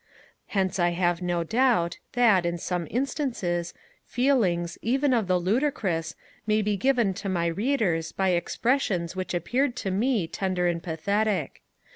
[0.47, 3.71] Hence I have no doubt, that, in some instances,
[4.03, 6.15] feelings, even of the ludicrous,
[6.47, 11.61] may be given to my Readers by expressions which appeared to me tender and pathetic.